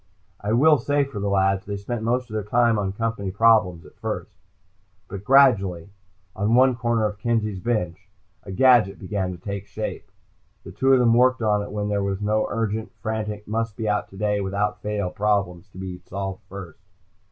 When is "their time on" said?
2.33-2.91